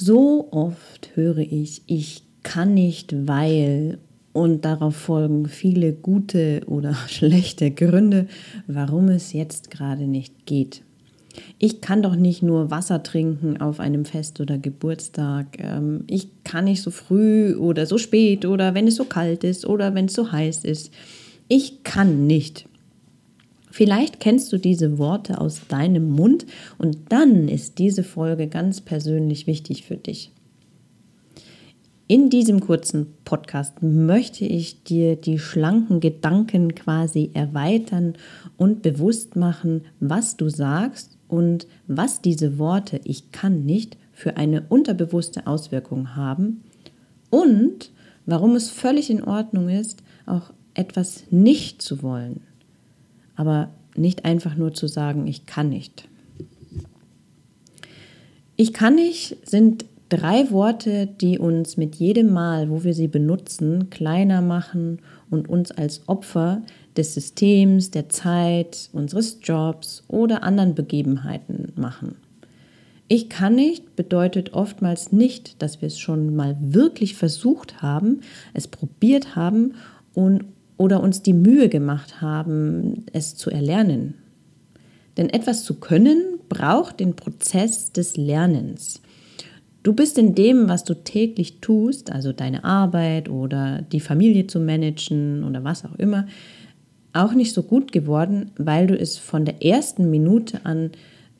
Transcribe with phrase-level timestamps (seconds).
[0.00, 3.98] So oft höre ich, ich kann nicht, weil
[4.32, 8.28] und darauf folgen viele gute oder schlechte Gründe,
[8.68, 10.84] warum es jetzt gerade nicht geht.
[11.58, 15.58] Ich kann doch nicht nur Wasser trinken auf einem Fest oder Geburtstag.
[15.58, 19.66] Ähm, ich kann nicht so früh oder so spät oder wenn es so kalt ist
[19.66, 20.92] oder wenn es so heiß ist.
[21.48, 22.67] Ich kann nicht.
[23.70, 26.46] Vielleicht kennst du diese Worte aus deinem Mund
[26.78, 30.32] und dann ist diese Folge ganz persönlich wichtig für dich.
[32.10, 38.14] In diesem kurzen Podcast möchte ich dir die schlanken Gedanken quasi erweitern
[38.56, 44.64] und bewusst machen, was du sagst und was diese Worte ich kann nicht für eine
[44.70, 46.62] unterbewusste Auswirkung haben
[47.28, 47.92] und
[48.24, 52.40] warum es völlig in Ordnung ist, auch etwas nicht zu wollen
[53.38, 56.08] aber nicht einfach nur zu sagen, ich kann nicht.
[58.56, 63.90] Ich kann nicht sind drei Worte, die uns mit jedem Mal, wo wir sie benutzen,
[63.90, 64.98] kleiner machen
[65.30, 66.62] und uns als Opfer
[66.96, 72.16] des Systems, der Zeit, unseres Jobs oder anderen Begebenheiten machen.
[73.06, 78.22] Ich kann nicht bedeutet oftmals nicht, dass wir es schon mal wirklich versucht haben,
[78.52, 79.74] es probiert haben
[80.12, 80.44] und
[80.78, 84.14] oder uns die Mühe gemacht haben, es zu erlernen.
[85.18, 89.02] Denn etwas zu können braucht den Prozess des Lernens.
[89.82, 94.60] Du bist in dem, was du täglich tust, also deine Arbeit oder die Familie zu
[94.60, 96.26] managen oder was auch immer,
[97.12, 100.92] auch nicht so gut geworden, weil du es von der ersten Minute an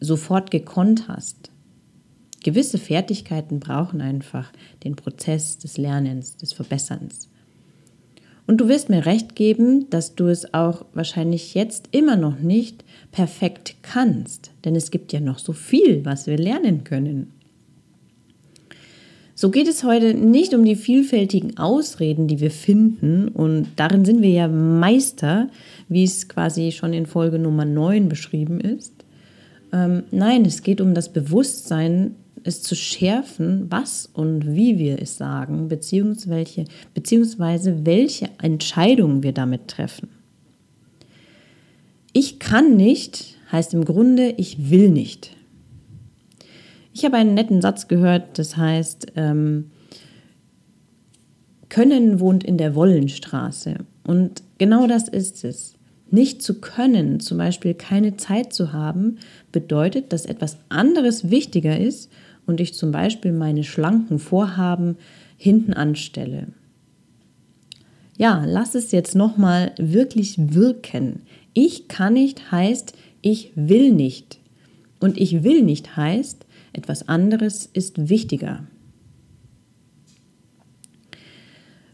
[0.00, 1.50] sofort gekonnt hast.
[2.42, 4.50] Gewisse Fertigkeiten brauchen einfach
[4.82, 7.28] den Prozess des Lernens, des Verbesserns.
[8.46, 12.84] Und du wirst mir recht geben, dass du es auch wahrscheinlich jetzt immer noch nicht
[13.12, 17.32] perfekt kannst, denn es gibt ja noch so viel, was wir lernen können.
[19.40, 24.20] So geht es heute nicht um die vielfältigen Ausreden, die wir finden, und darin sind
[24.20, 25.48] wir ja Meister,
[25.88, 28.92] wie es quasi schon in Folge Nummer 9 beschrieben ist.
[29.72, 35.16] Ähm, nein, es geht um das Bewusstsein es zu schärfen, was und wie wir es
[35.16, 36.64] sagen, beziehungsweise,
[36.94, 40.08] beziehungsweise welche Entscheidungen wir damit treffen.
[42.12, 45.36] Ich kann nicht heißt im Grunde, ich will nicht.
[46.92, 49.70] Ich habe einen netten Satz gehört, das heißt, ähm,
[51.68, 53.76] Können wohnt in der Wollenstraße.
[54.02, 55.74] Und genau das ist es.
[56.10, 59.18] Nicht zu können, zum Beispiel keine Zeit zu haben,
[59.52, 62.10] bedeutet, dass etwas anderes wichtiger ist
[62.50, 64.96] und ich zum Beispiel meine schlanken Vorhaben
[65.38, 66.48] hinten anstelle.
[68.18, 71.22] Ja, lass es jetzt nochmal wirklich wirken.
[71.54, 74.38] Ich kann nicht heißt, ich will nicht.
[74.98, 78.64] Und ich will nicht heißt, etwas anderes ist wichtiger.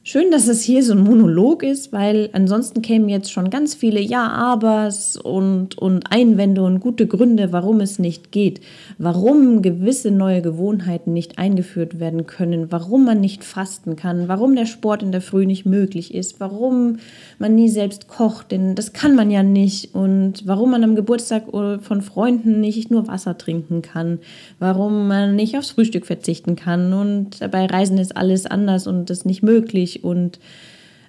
[0.08, 4.00] Schön, dass es hier so ein Monolog ist, weil ansonsten kämen jetzt schon ganz viele
[4.00, 8.60] Ja-Abers und, und Einwände und gute Gründe, warum es nicht geht,
[8.98, 14.66] warum gewisse neue Gewohnheiten nicht eingeführt werden können, warum man nicht fasten kann, warum der
[14.66, 16.98] Sport in der Früh nicht möglich ist, warum
[17.40, 19.92] man nie selbst kocht, denn das kann man ja nicht.
[19.92, 24.20] Und warum man am Geburtstag von Freunden nicht nur Wasser trinken kann,
[24.60, 26.92] warum man nicht aufs Frühstück verzichten kann.
[26.92, 30.38] Und bei Reisen ist alles anders und das nicht möglich und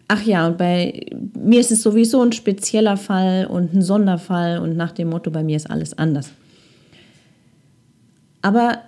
[0.08, 4.76] ach ja, und bei mir ist es sowieso ein spezieller Fall und ein Sonderfall und
[4.78, 6.32] nach dem Motto, bei mir ist alles anders.
[8.42, 8.80] Aber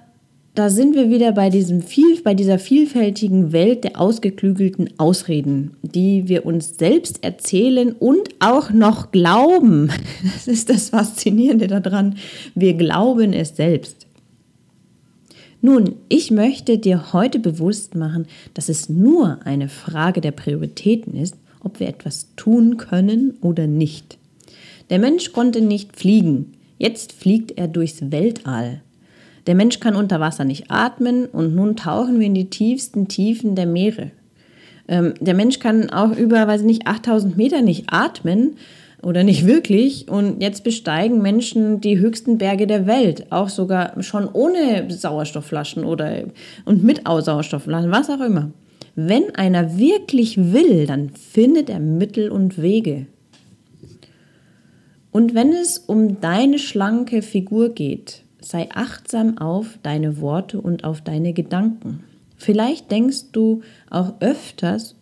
[0.56, 6.28] da sind wir wieder bei, diesem viel, bei dieser vielfältigen Welt der ausgeklügelten Ausreden, die
[6.28, 9.90] wir uns selbst erzählen und auch noch glauben.
[10.24, 12.16] Das ist das Faszinierende daran.
[12.56, 14.09] Wir glauben es selbst.
[15.62, 21.36] Nun, ich möchte dir heute bewusst machen, dass es nur eine Frage der Prioritäten ist,
[21.62, 24.18] ob wir etwas tun können oder nicht.
[24.90, 28.82] Der Mensch konnte nicht fliegen, jetzt fliegt er durchs Weltall.
[29.48, 33.56] Der Mensch kann unter Wasser nicht atmen und nun tauchen wir in die tiefsten Tiefen
[33.56, 34.12] der Meere.
[34.88, 38.56] Ähm, der Mensch kann auch über, weiß nicht, 8000 Meter nicht atmen,
[39.02, 40.08] oder nicht wirklich.
[40.10, 46.24] Und jetzt besteigen Menschen die höchsten Berge der Welt, auch sogar schon ohne Sauerstoffflaschen oder
[46.66, 48.52] und mit Sauerstoffflaschen, was auch immer.
[48.96, 53.08] Wenn einer wirklich will, dann findet er Mittel und Wege.
[55.12, 61.02] Und wenn es um deine schlanke Figur geht, sei achtsam auf deine Worte und auf
[61.02, 62.04] deine Gedanken.
[62.38, 64.96] Vielleicht denkst du auch öfters,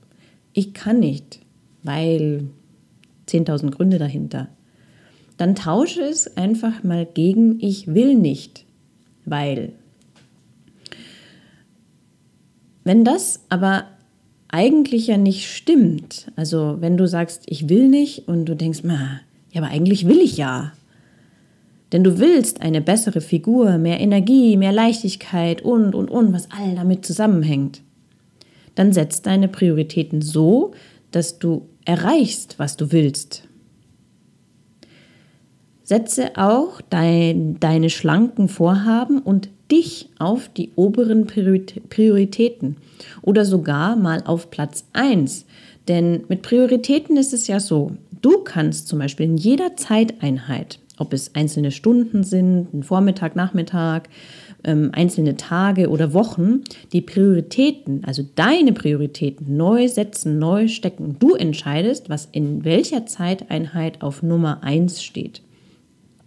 [0.53, 1.39] ich kann nicht,
[1.83, 2.45] weil
[3.27, 4.47] 10.000 Gründe dahinter.
[5.37, 8.65] Dann tausche es einfach mal gegen ich will nicht,
[9.25, 9.73] weil.
[12.83, 13.85] Wenn das aber
[14.47, 19.19] eigentlich ja nicht stimmt, also wenn du sagst, ich will nicht und du denkst, ja,
[19.55, 20.71] aber eigentlich will ich ja.
[21.91, 26.75] Denn du willst eine bessere Figur, mehr Energie, mehr Leichtigkeit und, und, und, was all
[26.75, 27.81] damit zusammenhängt.
[28.75, 30.73] Dann setz deine Prioritäten so,
[31.11, 33.43] dass du erreichst, was du willst.
[35.83, 42.75] Setze auch dein, deine schlanken Vorhaben und dich auf die oberen Prioritäten
[43.21, 45.45] oder sogar mal auf Platz 1.
[45.87, 51.13] Denn mit Prioritäten ist es ja so, du kannst zum Beispiel in jeder Zeiteinheit, ob
[51.13, 54.09] es einzelne Stunden sind, ein Vormittag, Nachmittag,
[54.63, 56.61] ähm, einzelne Tage oder Wochen
[56.91, 61.17] die Prioritäten, also deine Prioritäten neu setzen, neu stecken.
[61.19, 65.41] Du entscheidest, was in welcher Zeiteinheit auf Nummer 1 steht.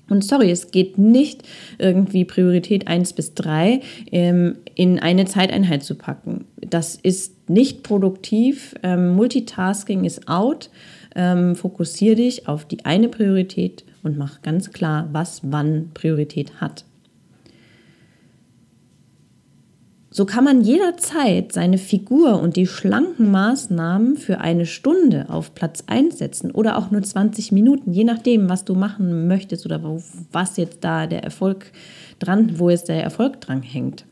[0.08, 1.44] Und sorry, es geht nicht
[1.78, 3.80] irgendwie Priorität 1 bis 3
[4.10, 6.46] ähm, in eine Zeiteinheit zu packen.
[6.56, 8.74] Das ist nicht produktiv.
[8.82, 10.68] Ähm, Multitasking ist out.
[11.14, 16.84] Ähm, fokussiere dich auf die eine Priorität und mach ganz klar, was wann Priorität hat.
[20.12, 25.84] So kann man jederzeit seine Figur und die schlanken Maßnahmen für eine Stunde auf Platz
[25.86, 29.80] 1 setzen oder auch nur 20 Minuten, je nachdem, was du machen möchtest oder
[30.32, 31.70] was jetzt da der Erfolg
[32.18, 34.04] dran, wo jetzt der Erfolg dran hängt.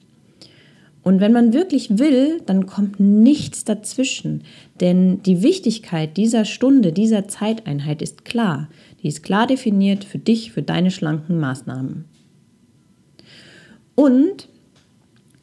[1.03, 4.43] Und wenn man wirklich will, dann kommt nichts dazwischen,
[4.81, 8.69] denn die Wichtigkeit dieser Stunde, dieser Zeiteinheit ist klar.
[9.03, 12.05] Die ist klar definiert für dich, für deine schlanken Maßnahmen.
[13.97, 14.49] Und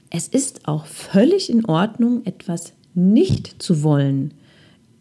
[0.09, 4.33] es ist auch völlig in Ordnung, etwas nicht zu wollen.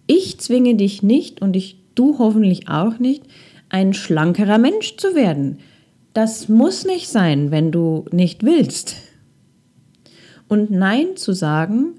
[0.06, 3.24] Ich zwinge dich nicht und ich du hoffentlich auch nicht,
[3.68, 5.58] ein schlankerer Mensch zu werden.
[6.12, 8.96] Das muss nicht sein, wenn du nicht willst.
[10.48, 11.94] Und Nein zu sagen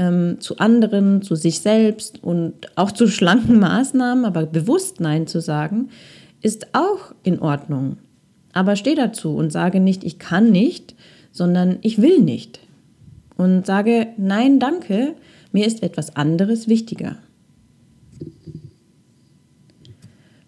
[0.00, 5.40] ähm, zu anderen, zu sich selbst und auch zu schlanken Maßnahmen, aber bewusst Nein zu
[5.40, 5.90] sagen,
[6.40, 7.98] ist auch in Ordnung.
[8.54, 10.94] Aber steh dazu und sage nicht, ich kann nicht,
[11.32, 12.60] sondern ich will nicht.
[13.36, 15.14] Und sage, nein, danke,
[15.52, 17.16] mir ist etwas anderes wichtiger.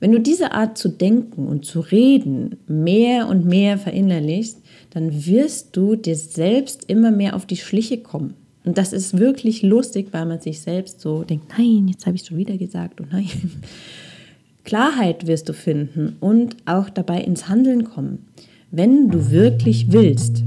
[0.02, 4.58] Wenn du diese Art zu denken und zu reden mehr und mehr verinnerlichst,
[4.90, 8.34] dann wirst du dir selbst immer mehr auf die Schliche kommen.
[8.64, 12.22] Und das ist wirklich lustig, weil man sich selbst so denkt, nein, jetzt habe ich
[12.22, 13.28] es schon wieder gesagt und nein.
[14.64, 18.26] Klarheit wirst du finden und auch dabei ins Handeln kommen,
[18.70, 20.44] wenn du wirklich willst.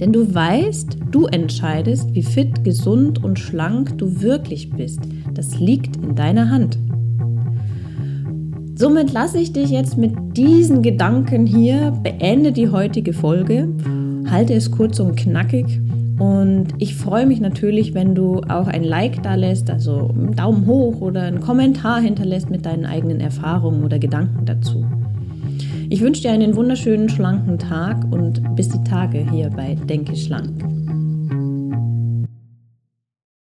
[0.00, 5.00] Denn du weißt, du entscheidest, wie fit, gesund und schlank du wirklich bist.
[5.34, 6.78] Das liegt in deiner Hand.
[8.76, 13.68] Somit lasse ich dich jetzt mit diesen Gedanken hier, beende die heutige Folge,
[14.30, 15.80] halte es kurz und knackig
[16.18, 20.66] und ich freue mich natürlich, wenn du auch ein Like da lässt, also einen Daumen
[20.66, 24.84] hoch oder einen Kommentar hinterlässt mit deinen eigenen Erfahrungen oder Gedanken dazu.
[25.90, 30.77] Ich wünsche dir einen wunderschönen, schlanken Tag und bis die Tage hier bei Denke Schlank.